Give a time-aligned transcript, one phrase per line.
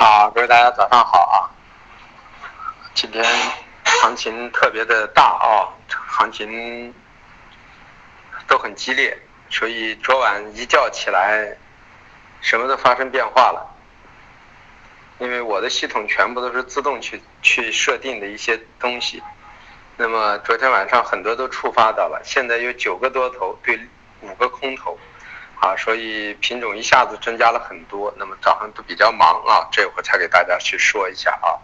[0.00, 1.50] 好，各位大家早上好啊！
[2.94, 3.24] 今天
[3.82, 6.94] 行情特别的大啊，行情
[8.46, 9.20] 都很激烈，
[9.50, 11.52] 所以昨晚一觉起来，
[12.40, 13.76] 什么都发生变化了。
[15.18, 19.20] 因为我的系统全部都是自动去去设定的一些东西，
[19.96, 23.76] 那么昨天晚上很多都触发到了，现在有九个多头对
[24.20, 24.96] 五个空头。
[25.60, 31.58] 啊，所以品种一下子增加了很多，那么早上都比较忙啊，这会儿才给大家去说一下啊，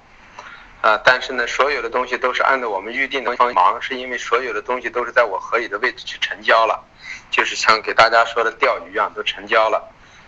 [0.83, 6.83] 啊，但是呢，所有的东西都是按照我们预定的方忙，是因为所有的东西都是在我合理的位置去成交了，
[7.31, 9.81] 就是像给大家说的钓鱼一样都成交了，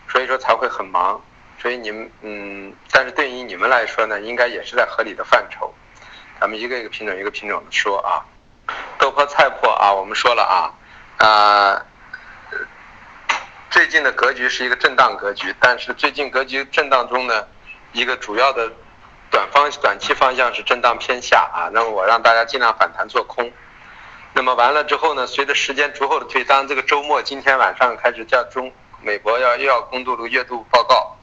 [0.09, 1.20] 所以说才会很忙，
[1.60, 5.74] 所以你们嗯，但是对于你们来说呢，应该也是在合理的范畴，
[6.40, 8.23] 咱们一个一个品种一个品种的说啊，
[8.96, 11.84] 豆粕菜粕啊，我们说了啊，啊。
[13.68, 17.46] 最近的格局是一个震荡格局，但是最近格局震荡中呢，
[17.92, 18.70] 一个主要的
[19.30, 21.68] 短方短期方向是震荡偏下啊。
[21.73, 23.52] 那么我让大家尽量反弹做空。
[24.32, 31.16] 那么完了之后呢，随着时间逐后的推，当这个周末今天晚上开始叫中美国要又要公布了月度报告。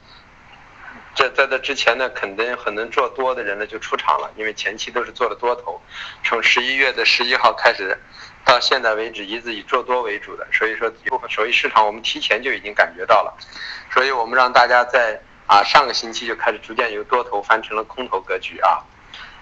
[1.15, 5.81] 这在这之前呢，肯定很能做多的人呢就出场了，因为前期都是做的多头，
[6.23, 7.97] 从十一月的十一号开始。
[8.45, 13.33] 到现在为止，一直以做多为主的，所以说部分所以市场我们提前就已经感觉到了，
[13.91, 18.83] 所以我们让大家在啊上个星期就开始逐渐由多头翻成了空头格局啊，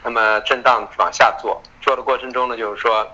[0.03, 3.07] 那么震荡往下做，做的过程中呢，就是说，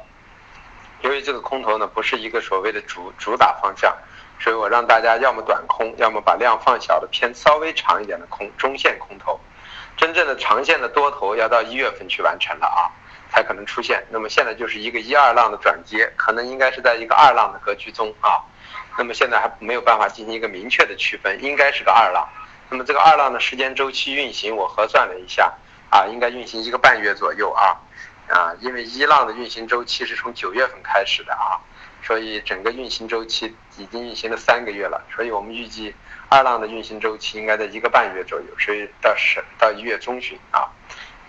[1.02, 3.96] 由于这个空头呢不是一个所谓的主主打方向，
[4.40, 9.40] 所以我让大家要么短空，要么把量放小的偏稍微长一点的空中线空头，
[9.96, 12.92] 真正的长线的多头要到一月份去完成了啊。
[13.32, 14.04] 才可能出现。
[14.10, 18.42] 那么现在就是一个一二浪的转接，可能应该是在一个二浪的格局中啊。
[18.98, 22.28] 那么现在还没有办法进行一个明确的区分，应该是个二浪。
[22.70, 25.54] 那么这个二浪的时间周期运行，我核算了一下
[25.90, 27.78] 啊，应该运行一个半月左右啊
[28.28, 31.62] 啊，因为一浪的运行周期是从九月份开始的啊，
[32.04, 35.96] 所以整个运行周期已经运行了三个月了，所以我们预计
[36.28, 40.68] 二浪的运行周期应该在一个半月左右，所以到十到一月中旬啊。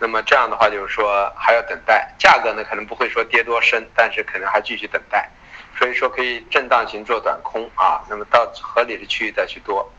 [0.00, 5.28] 那么这样的话，就是说还要等待，价格呢可能不会说跌多深，但是可能还继续等待，
[5.76, 8.00] 所以说可以震荡型做短空啊。
[8.09, 9.91] 那么到合理的区域再去多。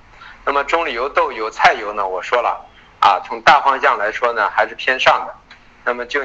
[0.45, 2.65] 那么中榈油、豆油、菜油呢，我说了
[3.01, 5.35] 啊，从大方向来说呢还是偏上的。
[5.83, 6.21] 那么就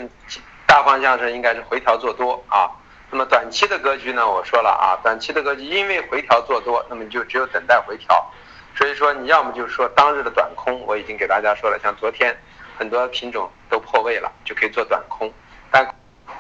[0.67, 2.71] 大方向上应该是回调做多啊。
[3.11, 8.31] 那么短期的格局呢，我说了啊，短期的格局因为回调做多，那么你就只有等待回调。
[8.77, 12.37] 所以说你要么就是说当日的短空，我已经给大家说了，像昨天。
[12.77, 15.33] 很多品种都破位了，就可以做短空，
[15.71, 15.85] 但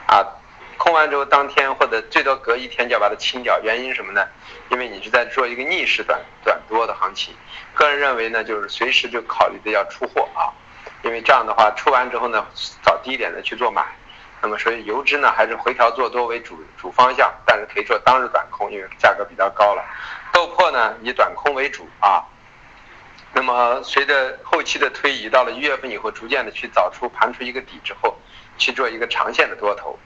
[0.06, 0.26] 啊，
[0.76, 3.58] 空完之后当天或者最多隔一天就要把它清掉。
[3.62, 4.26] 原因是什么呢？
[4.70, 7.34] 因为你是在做一个逆势短短多的行情。
[7.72, 10.50] 个人认为呢，就是随时就考虑的要出货啊，
[11.02, 12.44] 因为这样的话出完之后呢，
[12.82, 13.84] 找低点的去做买。
[14.42, 19.82] 那么所以油脂呢还是回调做多为主主方向，但是可以做当日短空，因为价格比较高了。
[20.32, 22.22] 豆粕呢以短空为主啊。
[23.34, 28.16] 那么随着后期的推移，到了一月份以后，逐渐的去找出盘出一个底之后，
[28.56, 29.98] 去做一个长线的多头。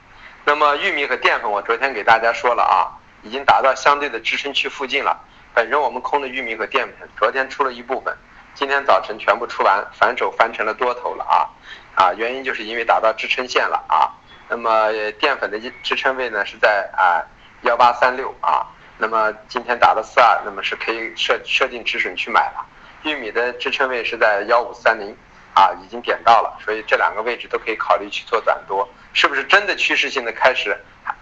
[0.45, 2.89] 那么玉米和淀粉，我昨天给大家说了啊，
[3.21, 5.15] 已经达到相对的支撑区附近了。
[5.53, 8.17] 本身我们空的玉米和淀粉，昨天出了一部分，
[8.55, 11.49] 今天早晨全部出完，反手翻成了多头了啊
[11.93, 14.09] 啊，原因就是因为达到支撑线了啊。
[14.47, 17.21] 那么淀粉的支撑位呢是在啊
[17.61, 18.65] 幺八三六啊，
[18.97, 22.65] 那么今天打到四二，那么是可以设设定止损去买了。
[23.03, 25.15] 玉米的支撑位是在幺五三零，
[25.53, 30.77] 啊，已经点到了，所以这两个位置都可以考虑去做短多，是不是真的趋势性的开始？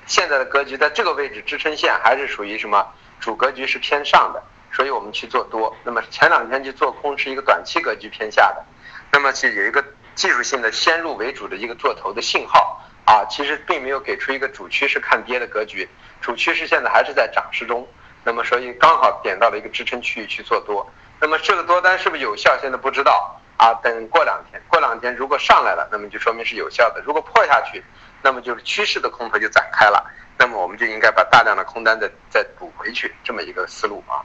[0.05, 2.85] 现在的格局在这个位置支撑线还是属于什么
[3.19, 5.75] 主格局是偏上的，所以我们去做多。
[5.83, 8.65] 那么前两天去做空是一个短期格局偏下的，
[9.11, 9.83] 那么是有一个
[10.15, 15.87] 技术性的先入为主的一个做头的信号啊，其实并没有给出一个主趋势看跌的格局，
[16.21, 17.87] 主趋势现在还是在涨势中，
[18.23, 20.89] 那么所以刚好点到了一个支撑区域去做多。
[21.19, 22.55] 那么这个多单是不是有效？
[22.61, 23.73] 现在不知道啊。
[23.81, 27.01] 等过两天，过两天如果上来了，那么就说明是有效的。
[27.01, 27.83] 如果破下去，
[28.21, 30.05] 那么就是趋势的空头就展开了。
[30.37, 34.21] 那么我们就应该把大量的空单再再补回去，这么一个思路啊。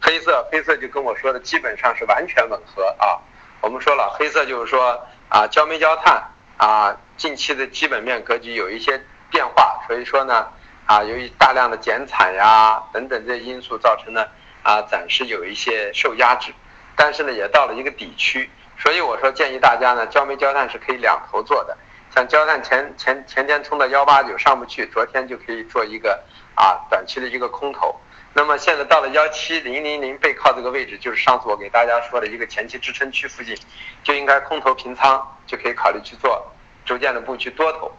[0.00, 3.22] 黑色，黑色就跟我说的基本上是完全吻合啊。
[3.60, 6.20] 我们说了，黑色就是说啊，焦煤焦炭
[6.56, 9.00] 啊，近期的基本面格局有一些
[9.30, 10.48] 变化，所以说呢
[10.86, 14.28] 啊，由于大量的减产呀等等这些因素造成的。
[14.62, 16.52] 啊，暂时有一些受压制，
[16.96, 18.48] 但是呢，也到了一个底区，
[18.78, 21.76] 所以我说建议大家呢，焦煤焦炭是可以两头做的。
[22.14, 26.22] 像焦炭前前前天冲到幺八九上不去，昨天就可以做一个
[26.54, 27.98] 啊短期的一个空头。
[28.34, 33.56] 那么现在到了幺七零零零背靠这个位置，就是上次我给大家说的一个前期支撑区附近，
[34.02, 36.52] 就应该空头平仓，就可以考虑去做
[36.84, 37.90] 逐渐的布局多头。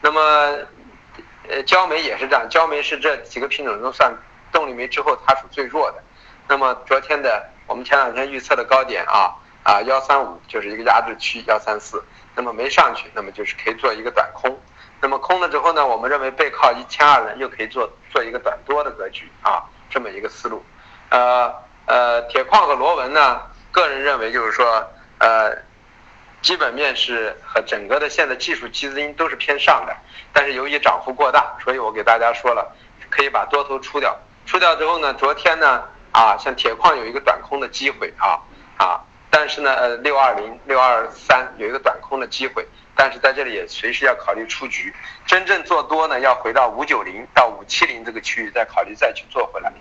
[0.00, 0.20] 那么，
[1.48, 4.12] 呃，焦煤也是这样，焦煤是这几个品种中算
[4.52, 6.02] 动力煤之后它属最弱的。
[6.48, 9.34] 那么昨天的我们前两天预测的高点啊
[9.64, 12.04] 啊幺三五就是一个压制区幺三四，
[12.34, 14.60] 那么没上去，那么就是可以做一个短空。
[15.00, 20.64] 那么空了之后呢，我们认为背靠一千二呢，又可以做做一个短多的格局啊，这么一个思路。
[21.10, 21.52] 呃
[21.86, 24.88] 呃，铁矿和螺纹呢，个人认为就是说，
[25.18, 25.56] 呃，
[26.40, 29.96] 基本面是和整个的现在技术基因都是偏上的，
[30.32, 32.72] 但是由于涨幅过大，所以我给大家说了，
[33.10, 34.16] 可以把多头出掉。
[34.46, 38.38] 出掉之后呢，昨天呢，啊，像铁矿有一个短空的机会啊
[38.76, 39.00] 啊，
[39.30, 42.66] 但是呢，呃，六二零六二三有一个短空的机会。
[42.94, 44.94] 但是在这里也随时要考虑出局，
[45.24, 49.72] 真正做多呢，要回到五九零到五七零这个区域再考虑再去做回来。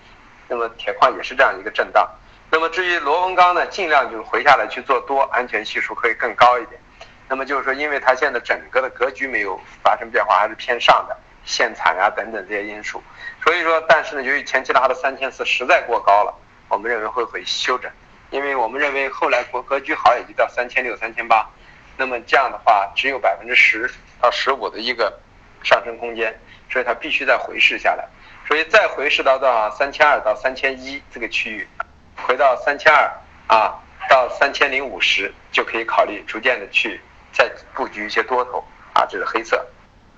[0.47, 2.09] 那么铁矿也是这样一个震荡。
[2.49, 6.79] 那么至于螺纹钢呢，尽量就是回下来去做多，安全系数可以更高一点。
[7.27, 13.01] 那么就是说，因为它现在整个的格局没有发生变化，还是偏上的，限产啊等等这些因素。
[13.43, 16.33] 所以说，但是呢，由于前期拉的三千四实在过高了，
[16.69, 17.91] 我们认为会回休整，
[18.29, 21.49] 因为我们认为后来国格局好也就到三千六、三千八。
[21.97, 25.19] 那么这样的话，只有百分之十到十五的一个
[25.63, 26.39] 上升空间，
[26.71, 28.07] 所以它必须再回试下来。
[28.47, 29.69] 所以再回试到多少？
[29.71, 31.67] 三千二到三千一这个区域，
[32.15, 33.11] 回到三千二
[33.47, 33.79] 啊，
[34.09, 36.99] 到三千零五十就可以考虑逐渐的去
[37.31, 39.05] 再布局一些多头啊。
[39.05, 39.63] 这是黑色，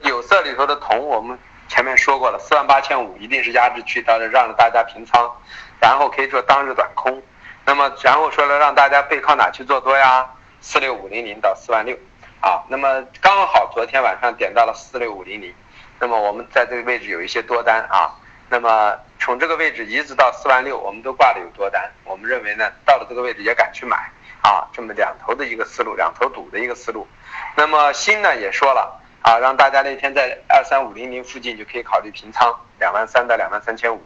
[0.04, 5.32] 有色里头的铜，我们前面说过了，四万八千五一定是压制区，到让大家平仓，
[5.80, 7.22] 然后可以做当日短空。
[7.66, 10.30] 那么然后说了，让大家背靠哪去做多呀？
[10.60, 11.94] 四六五零零到四万六，
[12.42, 15.54] 啊，那么刚好昨天晚上点到了四六五零零，
[16.00, 18.16] 那么我们在这个位置有一些多单啊，
[18.50, 23.98] 那么从这个位置一直到四万六，我们都挂的有多单，我们认为呢，到了这个位置也敢去买
[24.42, 27.08] 啊，这么两头的一个思路，两头赌的一个思路。
[27.56, 34.00] 那么锌呢也说了啊，让大家那天在二三五零零附近就可以考虑平仓两万三到两万三千五，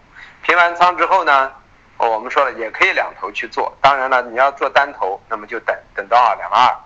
[0.44, 1.52] 平完仓之后呢。
[2.00, 6.78] 我们说了也可以两头去做，当然了，你要做单头，那么就等等到两万二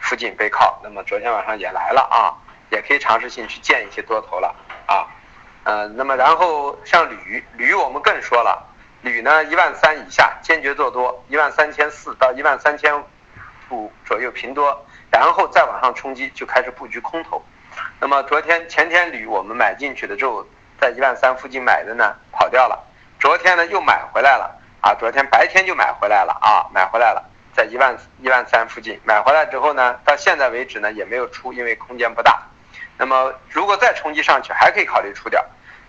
[0.00, 0.76] 附近背靠。
[0.82, 2.34] 那么昨天晚上也来了啊，
[2.72, 4.52] 也可以尝试性去建一些多头了
[4.86, 5.06] 啊。
[5.62, 8.60] 呃，那么然后像铝，铝我们更说了，
[9.02, 12.92] 铝呢一万三以下坚决做多，一万三千四到一万三千
[13.70, 17.40] 五左右平多，然后再往上冲击就开始布局空头。
[18.00, 20.46] 那么昨天前天铝我们买进去的之后，
[20.80, 22.78] 在一万三附近买的呢跑掉了。
[23.18, 24.94] 昨天呢又买回来了啊！
[24.94, 27.24] 昨天白天就买回来了啊，买回来了，
[27.54, 32.42] 在一万一万三附近买回来之后呢，到现在为止呢也没有出，因为空间不大。
[32.98, 35.44] 那么如果再冲击上去，还可以考虑出掉。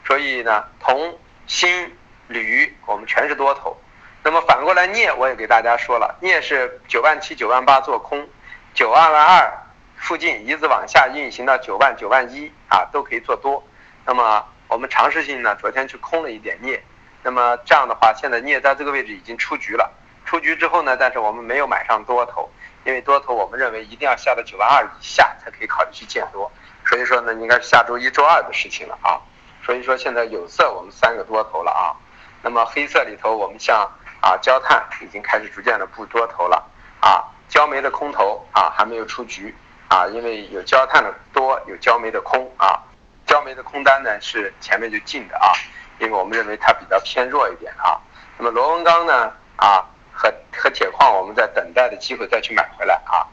[0.06, 1.18] 所以呢，铜、
[1.48, 1.94] 锌、
[2.28, 3.78] 铝我们全是多头。
[4.24, 8.28] 那么反过来镍，我也给大家说了，镍是九万七、九万八做空，
[8.74, 9.54] 九万万二
[9.98, 13.62] 附近一直往下运行到九万、九万一啊，都可以做多。
[14.06, 16.82] 那么我们尝试性呢，昨天去空了一点镍。
[17.24, 19.92] 那么这样的话，现在镍在这个位置已经出局了。
[20.26, 22.50] 出局之后呢，但是我们没有买上多头，
[22.86, 26.50] 因为多头我们认为一定要下到九万二以下才可以考虑去建多。
[26.86, 29.20] 所以说呢，应该是下周一周二的事情了啊。
[29.66, 31.92] 所以说现在有色我们三个多头了啊。
[32.42, 33.90] 那么黑色里头，我们像
[34.22, 36.64] 啊焦炭已经开始逐渐的布多头了
[37.02, 37.24] 啊。
[37.50, 39.54] 焦煤的空头啊还没有出局
[39.90, 42.82] 啊，因为有焦炭的多，有焦煤的空啊。
[43.26, 45.52] 焦煤的空单呢是前面就进的啊。
[46.00, 47.98] 因为我们认为它比较偏弱一点啊，
[48.38, 53.26] 那么螺纹钢呢啊和和铁矿，我们在等待的机会再去买回来啊。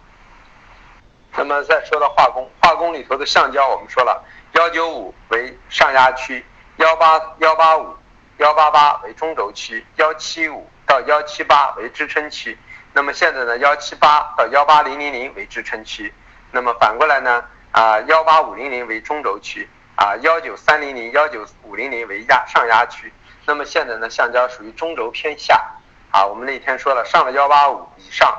[1.37, 6.43] 那么再说到化工，化工里头的橡胶，我们说了幺九五为上压区，
[6.77, 7.95] 幺八幺八五
[8.39, 12.57] 幺八八为中轴区，幺七五到幺七八为支撑区。
[12.95, 16.15] 那么现在呢，幺七八到幺八零零零为支撑区，
[16.55, 19.69] 那么反过来呢啊幺八五零零为中轴区。
[19.97, 23.13] 啊，幺九三零零、幺九五零零为压上压区，
[23.47, 25.65] 那么现在呢，橡胶属于中轴偏下。
[26.11, 28.37] 啊，我们那天说了，上了幺八五以上，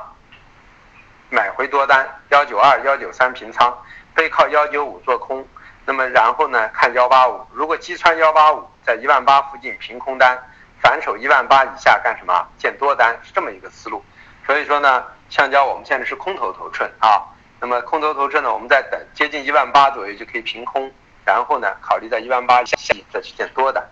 [1.30, 3.74] 买回多单，幺九二、幺九三平仓，
[4.14, 5.48] 背靠幺九五做空。
[5.86, 10.38] 那么然后呢，看幺八五，如果击穿幺八五，在一万八附近平空单，
[10.82, 12.46] 反手一万八以下干什么？
[12.58, 14.04] 建多单，是这么一个思路。
[14.44, 17.24] 所以说呢，橡胶我们现在是空头头寸啊。
[17.60, 20.90] 那么空头头寸呢，我们在等接近一万八左右就可以平空。
[21.24, 23.84] 然后呢，考虑在一万八以下再去建多的。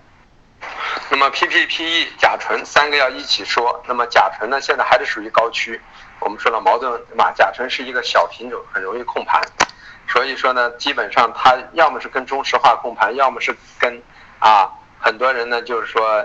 [1.10, 3.82] 那么 PP、PE、甲醇三个要一起说。
[3.88, 5.80] 那么甲醇呢，现在还是属于高区。
[6.20, 7.32] 我们说了矛盾对吧？
[7.32, 9.42] 甲醇是一个小品种，很容易控盘。
[10.06, 14.00] 所以说呢，基本上它要么是跟中石化控盘，要么是跟
[14.38, 16.24] 啊很多人呢就是说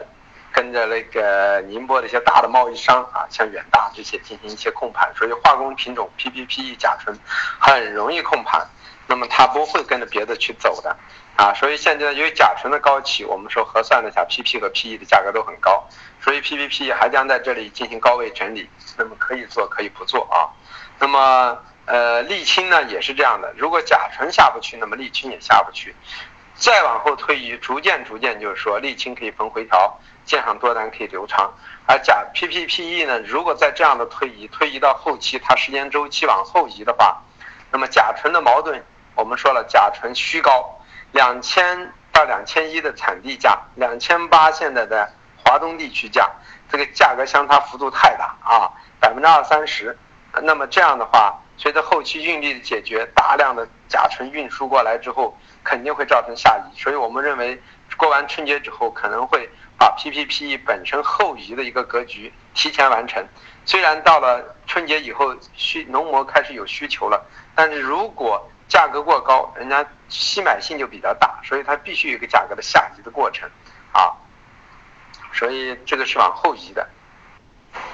[0.51, 7.18] 跟着那个宁波的一些大的贸易商啊，像远大这些进行一些控盘，所以化工品种 PPPE 甲醇
[7.60, 8.68] 很容易控盘，
[9.08, 10.96] 那么它不会跟着别的去走的
[11.36, 15.88] 啊，所以现在由于甲醇的高企，我们说核算了一下 PP 和 PE 的价格都很高，
[16.22, 20.50] 所以 PPP 还将在这里进行高位整理，那么可以做可以不做啊，
[21.00, 25.96] 那么呃沥青呢也是这样的，如果甲醇下不去，那么沥青也下不去。
[26.56, 29.98] 再往后推移，逐渐逐渐就是说，沥青可以逢回调，
[30.29, 31.51] 建上多单可以留长。
[31.88, 37.19] 而甲 PPPE 呢，如果在这样的推移，推移到后期，它时间周期往后移的话，
[37.71, 40.79] 那么甲醇的矛盾，我们说了，甲醇虚高，
[41.13, 45.12] 两千到两千一的产地价，两千八现在的
[45.43, 46.29] 华东地区价，
[46.71, 48.69] 这个价格相差幅度太大啊，
[49.00, 49.98] 百分之二三十。
[50.43, 55.36] 那么这样的话，随着后期运力的解决，大量的甲醇运输过来之后。
[55.62, 57.62] 肯定会造成下移，所以我们认为
[57.98, 59.48] 过完春节之后可能会
[59.79, 63.25] 把 PPP 本身后移的一个格局提前完成。
[63.65, 73.50] 虽然到了春节以后需农模开始有需求了，但是如果价格过高，人家吸买性就比较大，所以它必须有一个价格的下移的过程
[73.93, 74.13] 啊。
[75.33, 76.88] 所以这个是往后移的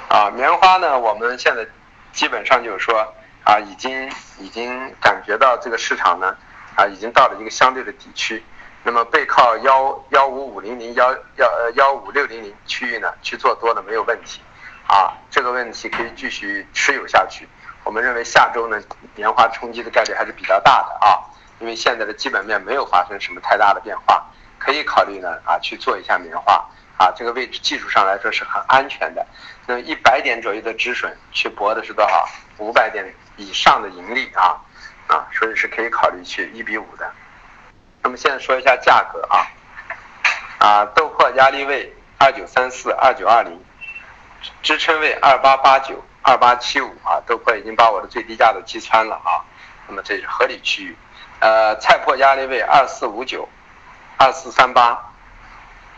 [0.09, 0.29] 啊。
[0.31, 1.65] 棉花呢，我们现在
[2.11, 3.13] 基本上就是说
[3.45, 6.35] 啊，已经已经感觉到这个市场呢。
[6.77, 8.43] 啊，已经到了一个相对的底区，
[8.87, 14.39] 那么背靠幺幺五五零零幺幺呃幺五六零零区域呢去做多呢没有问题，
[14.87, 17.49] 啊，这个问题可以继续持有下去。
[17.83, 18.79] 我们认为下周呢
[19.15, 21.17] 棉花冲击的概率还是比较大的啊，
[21.57, 24.23] 因为现在的基本面没有发生什么太大的变化，
[24.59, 26.63] 可以考虑呢啊去做一下棉花
[26.99, 29.25] 啊，这个位置技术上来说是很安全的。
[29.65, 32.29] 那一百点左右的止损去博的是多少？
[32.59, 34.61] 五百点以上的盈利啊。
[35.07, 37.11] 啊，所以是可以考虑去一比五的。
[38.05, 39.47] 那么现在说一下价格啊，
[40.59, 43.59] 啊，豆粕压力位二九三四、二九二零，
[44.61, 49.41] 支撑位二八八九、二八七五啊，豆粕已经把我的最低价都击穿了啊，
[49.87, 50.95] 那么这是合理区域。
[51.39, 53.49] 呃，菜粕压力位二四五九、
[54.17, 55.11] 二四三八，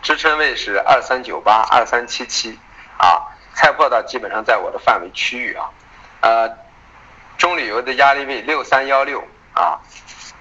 [0.00, 2.58] 支撑位是二三九八、二三七七
[2.96, 3.20] 啊，
[3.52, 5.68] 菜粕的基本上在我的范围区域啊，
[6.22, 6.56] 呃。
[7.36, 9.22] 中旅游的压力位六三幺六
[9.54, 9.78] 啊，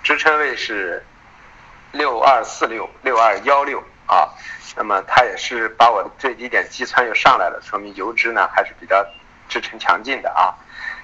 [0.01, 1.05] 支撑位是
[1.91, 4.29] 六二四六六二幺六啊，
[4.75, 9.05] 那么它也是把我的最低点击穿又上来了，说明油脂呢还是比较
[9.49, 10.53] 支撑强劲的啊。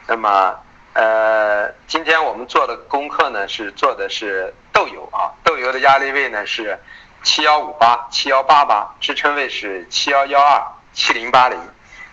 [0.07, 0.59] 那么
[0.93, 6.79] 呃，今天我们做的功课呢是做的是豆油啊，豆油的压力位呢是
[7.23, 10.61] 七幺五八七幺八八，支撑位是七幺幺二
[10.93, 11.59] 七零八零。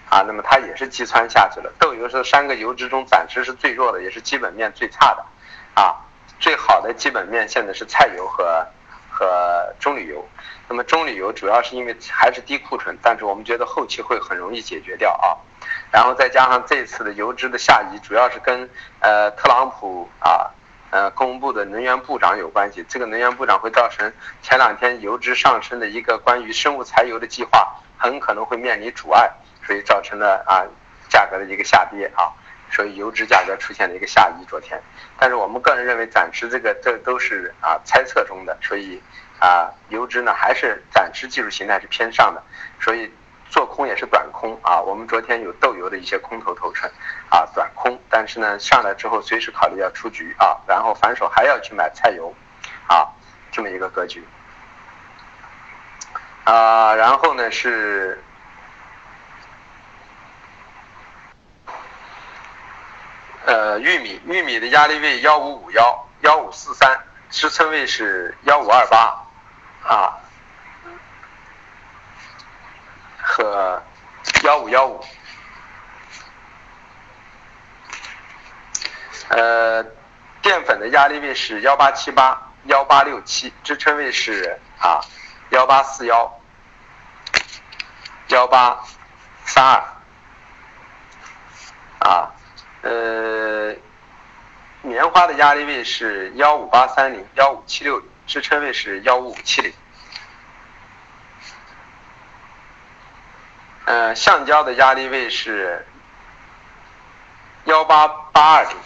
[0.09, 1.73] 啊，那么它也是击穿下去了。
[1.79, 5.25] 豆油是三个油脂中暂时是最弱的，也是基本面最差的。
[5.81, 5.95] 啊，
[6.41, 8.67] 最好的基本面现在是菜油和
[9.09, 10.27] 和棕榈油。
[10.69, 15.37] 那么棕榈油主要是因为还是低库存，但是我们觉得后期会很容易解决掉啊。
[15.93, 18.69] 然后再加上这次的油脂的下移，主要是跟
[19.01, 20.51] 呃特朗普啊
[20.91, 22.85] 呃公布的能源部长有关系。
[22.89, 29.31] 这个能源部长会造成前两天油脂上升的一个关于生物柴油的计划，很可能会面临阻碍。
[29.67, 30.67] 所以造成了啊
[31.09, 32.33] 价格的一个下跌啊，
[32.71, 34.45] 所以油脂价格出现了一个下移。
[34.47, 34.81] 昨天，
[35.19, 39.01] 但是我们个人认为暂时这个这都是啊猜测中的，所以
[39.39, 42.43] 啊油脂呢还是暂时技术形态是偏上的，
[42.81, 43.13] 所以
[43.49, 44.81] 做空也是短空啊。
[44.81, 46.91] 我们昨天有豆油的一些空头头寸
[47.29, 52.35] 啊短空，但是呢上来之后随时考虑要出局啊，然后反手还要去买菜油
[52.87, 53.07] 啊
[53.53, 54.25] 这么一个格局
[56.45, 58.23] 啊，然后呢是。
[63.47, 69.27] 呃，玉米，玉米的压力位幺五五幺幺五四三，支撑位是幺五二八，
[69.83, 70.21] 啊，
[73.17, 73.83] 和
[74.45, 75.03] 幺五幺五。
[79.29, 79.83] 呃，
[80.43, 85.01] 淀粉的压力位是幺八七八幺八六七，支撑位是啊
[85.49, 86.41] 幺八四幺
[88.29, 88.79] 幺八
[89.47, 89.83] 三二，
[92.01, 92.35] 啊。
[92.83, 93.75] 呃，
[94.83, 99.73] 棉花的压力位是幺五八三零幺五七六零，支撑位是幺五五七零。
[103.85, 105.87] 呃，橡胶的压力位是
[107.65, 108.77] 幺八八二零，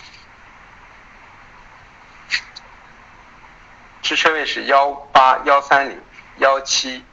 [4.02, 6.02] 支撑位是幺八幺三零
[6.38, 7.04] 幺七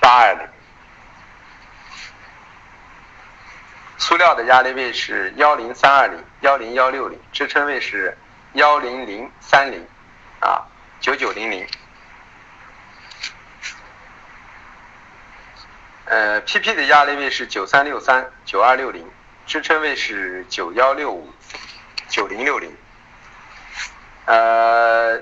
[0.00, 0.53] 八二零。
[4.06, 8.14] 塑料的压力位是幺零三二零幺零幺六零，支撑位是
[8.52, 9.82] 幺零零三零
[10.40, 10.60] 啊
[11.00, 11.66] 九九零零。
[16.04, 19.10] 呃，PP 的压力位是九三六三九二六零，
[19.46, 21.32] 支撑位是九幺六五
[22.10, 22.76] 九零六零。
[24.26, 25.18] 呃，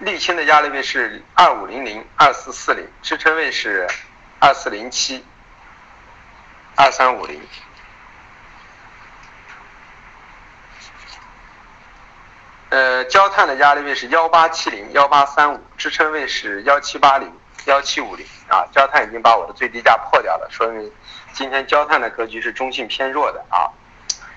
[0.00, 3.88] 沥青的压力位是二五零零二四四零，支撑位是
[4.38, 5.24] 二四零七
[6.76, 7.40] 二三五零。
[12.68, 17.32] 呃，焦炭的压力位是幺八七零幺八三五，支撑位是幺七八零
[17.64, 18.66] 幺七五零啊。
[18.72, 20.92] 焦炭已经把我的最低价破掉了，说明
[21.32, 23.70] 今天焦炭的格局是中性偏弱的啊。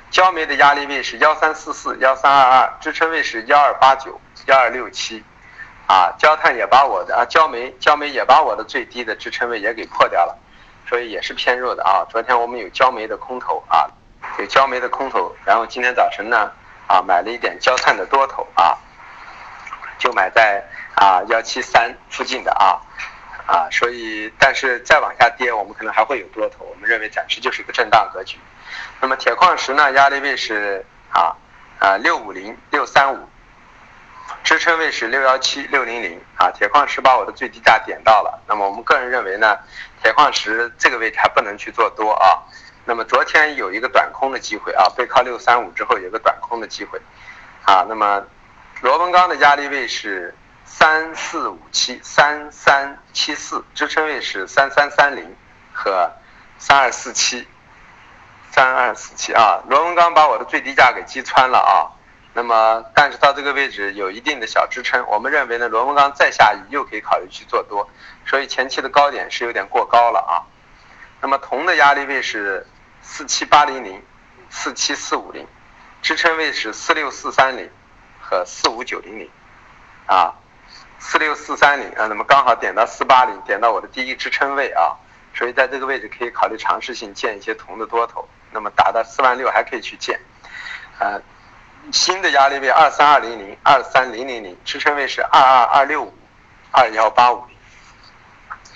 [0.10, 5.24] 焦煤的压力位是幺三四四幺三二二，支撑位是幺二八九幺二六七
[5.88, 6.14] 啊。
[6.18, 10.38] 焦炭也把我的啊，焦煤焦煤也把我的最低的支撑位也给破掉了，
[10.90, 12.04] 所以也是偏弱的啊。
[12.10, 13.86] 昨天我们有焦煤的空头啊，
[14.40, 16.52] 有焦煤的空头，然后今天早晨呢。
[16.90, 18.76] 啊，买了一点焦炭的多头啊，
[20.00, 20.60] 就买在
[20.96, 22.82] 啊幺七三附近的啊
[23.46, 26.66] 啊，所以但是再往下跌，我们可能还会有多头。
[26.66, 28.40] 我们认为暂时就是一个震荡格局。
[29.00, 31.38] 那么铁矿石呢，压力位是啊
[31.78, 33.30] 啊六五零六三五，
[34.50, 36.50] 支撑位是六幺七六零零啊。
[36.50, 38.42] 铁矿石把我的最低价点到了。
[38.48, 39.56] 那么我们个人认为呢，
[40.02, 42.42] 铁矿石这个位置还不能去做多啊。
[42.84, 47.00] 那么昨天有一个短空的机会啊，背靠六三五之后有个短空的机会，
[47.64, 48.26] 啊，那么
[48.82, 50.34] 螺纹钢的压力位是
[50.66, 55.36] 三四五七三三七四，支撑位是三三三零
[55.72, 56.12] 和
[56.58, 57.48] 三二四七，
[58.50, 61.94] 三二四七啊，螺纹钢把我的最低价给击穿了啊，
[62.40, 67.90] 那么但是到这个位置有一定的小支撑，我们认为呢，螺纹钢再下移又可以考虑去做多，
[68.26, 70.34] 所以前期的高点是有点过高了啊，
[71.22, 72.66] 那么铜的压力位是。
[73.02, 74.04] 四七八零零，
[74.50, 75.48] 四七四五零，
[76.02, 77.68] 支撑位是四六四三零
[78.20, 79.28] 和四五九零零，
[80.06, 80.36] 啊，
[81.00, 84.94] 四六四三零啊，那么刚好点到四八零，点到我的第一支撑位啊，
[85.34, 90.20] 所以在这个位置可以考虑尝试性建一些铜的多头，那么达到四万六还可以去建，
[91.00, 91.18] 啊，
[91.92, 96.14] 新的压力位二三二零零二三零零零，支撑位是二二二六五
[96.72, 97.56] 二幺八五零，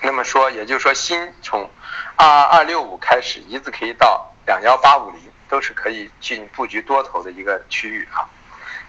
[0.01, 1.69] 那么说也就是说新从。
[2.15, 8.29] 二二二六五开始，一直可以到两幺八五零，都是可以进布局多头的一个区域啊。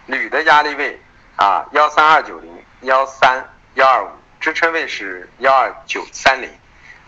[0.05, 1.01] 铝的压力位
[1.37, 3.42] 啊，幺三二九零幺三
[3.75, 6.51] 幺二五，支撑位是幺二九三零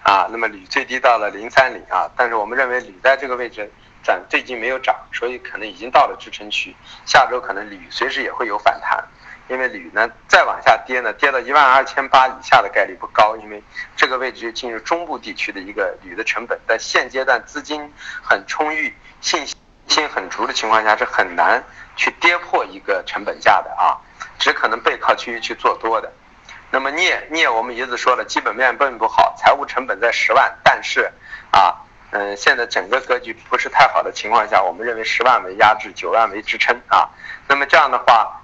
[0.03, 0.27] 啊。
[0.31, 3.71] 那么铝最低到了零三零啊，但是我们认为铝在这个位置
[4.07, 9.05] 但最近没有涨，所以可能已经到了支撑区，下周可能铝随时也会有反弹。
[9.49, 13.63] 因为铝呢再往下跌呢，跌到一万二千八以下的概率不高，因为
[13.95, 17.93] 这个位置就进入中部地区的一个铝的成本，在现阶段资金
[18.23, 19.47] 很充裕、信
[19.87, 21.63] 心很足的情况下，是很难
[21.95, 23.99] 去跌破一个成本价的啊，
[24.39, 26.13] 只可能背靠区域去做多的。
[26.73, 31.13] 那么镍镍我们一直说了，基本面并不好，财务成本在十万，但是
[31.53, 37.09] 啊，嗯，现在整个格局不是太好的情况下，我们认为十万为压制，九万为支撑啊。
[37.49, 38.43] 那么这样的话。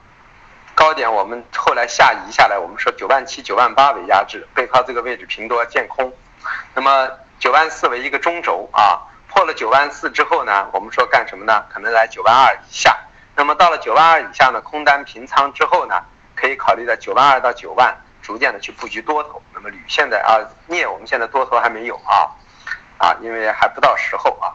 [0.74, 6.10] 高点我们后来下移下来，我们说九万七、九万八为压制，背靠这个位置平多见空。
[6.74, 8.98] 那么九万四为一个中轴啊，
[9.28, 11.62] 破了九万四之后呢，我们说干什么呢？
[11.68, 12.98] 可能来九万二以下。
[13.36, 16.02] 那么到了九万二以下呢，空单平仓之后呢，
[16.34, 19.42] 可以考虑在九万二到九万逐渐的去布局多头。
[19.52, 22.32] 那么铝现在啊，镍我们现在多头还没有啊，
[23.02, 24.54] 啊，因为还不到时候啊。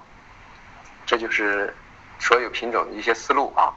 [1.05, 1.75] 这就是
[2.17, 3.73] 所有品种的一些思路啊。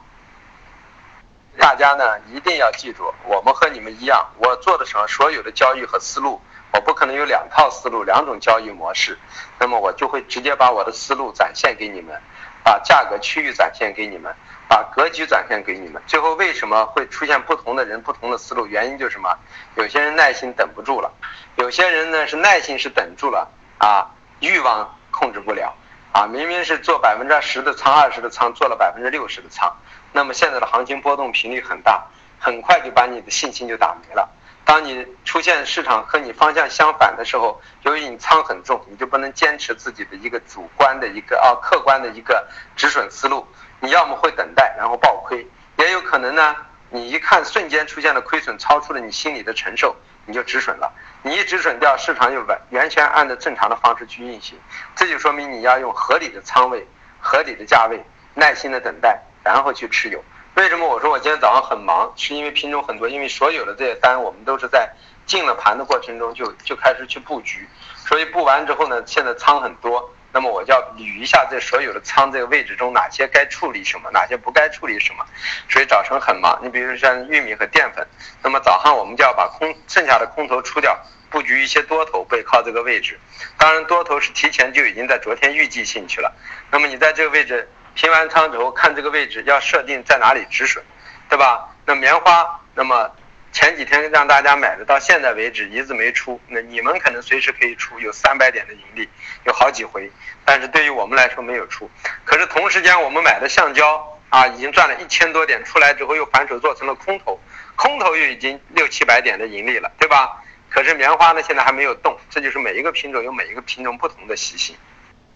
[1.57, 9.19] 大家呢一定要记住，我们和你们一样，我做的时候所有的交易和思路，我不可能有两套思路、两种交易模式，
[9.59, 12.17] 那么我就会直接把我的思路展现给你们，
[12.63, 14.33] 把价格区域展现给你们，
[14.69, 16.01] 把格局展现给你们。
[16.07, 18.65] 最后为什么会出现不同的人、不同的思路？
[18.65, 19.37] 原因就是什么？
[19.75, 21.11] 有些人耐心等不住了，
[21.55, 24.07] 有些人呢是耐心是等住了啊，
[24.41, 25.73] 欲望控制不了
[26.11, 29.73] 啊，明明是做百分之十的仓、二十的仓，做了百分之六十的仓。
[30.11, 32.03] 那么现在的行情波动频率很大，
[32.39, 34.29] 很快就把你的信心就打没了。
[34.65, 43.47] 当你出现市场和你方向相反的时候，由于你仓很重，你就不能坚持自己的一个主观的一个啊客观的一个止损思路。
[43.79, 46.55] 你要么会等待，然后爆亏，也有可能呢，
[46.89, 50.91] 你一看瞬间出现了亏损超出了你心里的承受，你就止损了。
[51.23, 54.57] 你一止损掉，市场就完完全按照正常的方式去运行。
[54.95, 56.87] 这就说明你要用合理的仓位、
[57.19, 58.03] 合理的价位，
[58.33, 59.21] 耐心的等待。
[59.43, 62.13] 然后去持有，为什么我说我今天早上很忙？
[62.15, 64.87] 是因为品种很多，因为所有的这些单我们都是在
[65.25, 75.25] 进了盘的过程中就就开始去布局，所以布完之后呢，现在仓很多，那么我就要捋一下这所有的仓这个位置中哪些该处理什么，哪些不该处理什么，
[75.69, 76.59] 所以早晨很忙。
[76.61, 78.07] 你比如像玉米和淀粉，
[78.41, 80.97] 那么早上我们就要把空剩下的空头出掉，
[81.29, 83.19] 布局一些多头背靠这个位置。
[83.57, 86.33] 当然多头是提前就已经在昨天预计进去了。
[86.71, 90.83] 那么你在这个位置平完仓之后，看这个位置要设定在哪里止损，
[91.29, 91.67] 对吧？
[91.85, 93.11] 那棉花，那么。
[93.51, 96.39] 前几天让大家买的，到现在为止一字没出。
[96.47, 99.07] 那你们可能随时可以出，有三百点的盈利，
[99.45, 100.09] 有好几回。
[100.45, 101.89] 但是对于我们来说没有出。
[102.23, 107.37] 可是同时间我们买的橡胶啊，已经赚了一千多点，出来之后又反手做成了空头，
[107.75, 110.41] 空头又已经六七百点的盈利了，对吧？
[110.69, 112.17] 可是棉花呢，现在还没有动。
[112.29, 114.73] 这就是每一个品种有每一个品种不同的习性，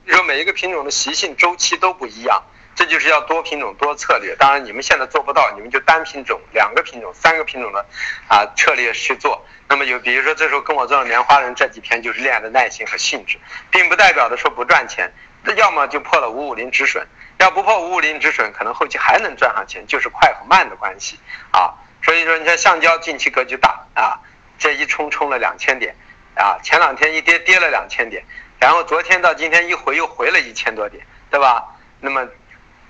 [0.07, 2.41] 就说每一个品种的习性周期都不一样。
[2.75, 7.85] 这就是要多品种多策略，当然你们现在做不到，你们就单品种、两个品种、三个品种的
[8.27, 9.45] 啊策略去做。
[9.69, 13.39] 那么有比如说这时候跟我做棉花人这几天就是练的耐心和性质，
[13.71, 15.09] 并不代表的说不赚钱。
[15.41, 17.07] 那要么就破了五五零止损，
[17.37, 21.17] 要不破五五零止损，可能后期还能赚上钱，就是快和慢的关系
[21.51, 21.73] 啊。
[22.03, 24.19] 所以说你看橡胶近期格局大啊，
[24.59, 25.95] 这一冲冲了两千点
[26.35, 28.21] 啊，前两天一跌跌了两千点，
[28.59, 31.63] 然后昨天到今天一回又回了一千多点，对吧？
[32.01, 32.27] 那么。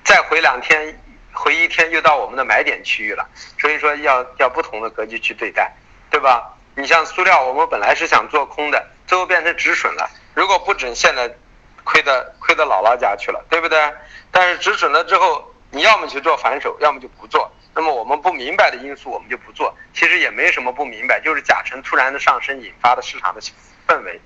[0.05, 0.97] 再回两天，
[1.33, 3.27] 回一天又到我们的买点区域了，
[3.59, 5.73] 所以说要要不同的格局去对待，
[6.11, 6.53] 对吧？
[6.75, 10.09] 你像塑料，我们本来是想做空的，最后变成止损了。
[10.35, 11.35] 如果不止，现在
[11.83, 13.93] 亏的亏的姥姥家去了，对不对？
[14.31, 17.51] 但是止损了之后，你要么去做反手，要么就不做。
[17.73, 19.75] 那么我们不明白的因素，我们就不做。
[19.93, 23.41] 其实也没什么不明白，就是甲醇突然的上升引发的市场的
[23.87, 24.21] 氛围。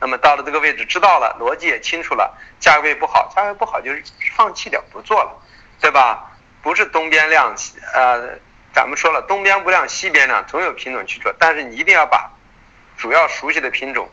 [0.00, 4.02] 那么到了这个位置，知道了，逻辑也清楚了，价位不好，价位不好就是
[4.34, 5.30] 放弃掉，不做了，
[5.78, 6.32] 对吧？
[6.62, 7.54] 不是东边亮，
[7.92, 8.38] 呃，
[8.72, 12.30] 咱们说了，东边不亮西边亮，总有品种去做，但是你一定要把
[12.96, 14.08] 主要熟悉的品种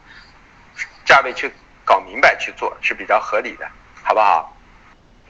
[1.05, 1.51] 价位去
[1.85, 3.67] 搞明白去做是比较合理的，
[4.03, 4.55] 好不好？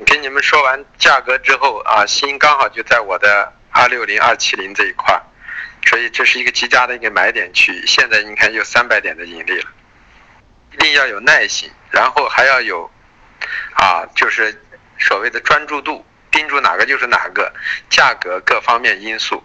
[0.05, 5.19] 跟你们说完价格之后啊，心刚好就在我的二六零二七零这一块，
[5.85, 9.69] 所以这是一个极佳的一个买点区，现在你看有三百点的盈利了。
[10.71, 12.89] 一定要有耐心，然后还要有，
[13.73, 14.63] 啊，就是
[14.99, 17.53] 所谓的专注度，盯住哪个就是哪个，
[17.89, 19.43] 价格各方面因素，